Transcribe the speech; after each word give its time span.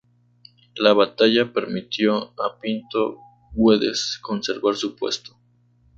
La 0.77 0.93
batalla 0.93 1.53
permitió 1.53 2.31
a 2.43 2.59
Pinto 2.59 3.19
Guedes 3.53 4.17
conservar 4.23 4.75
su 4.75 4.95
puesto. 4.95 5.37